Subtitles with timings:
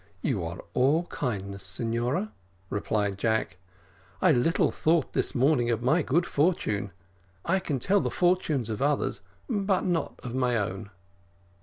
[0.23, 2.31] "You are all kindness, signora,"
[2.71, 3.57] replied Jack;
[4.19, 6.91] "I little thought this morning of my good fortune
[7.45, 10.89] I can tell the fortunes of others, but not of my own."